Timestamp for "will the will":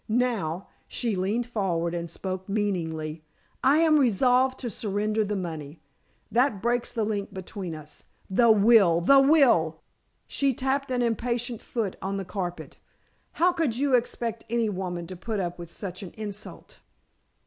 8.49-9.83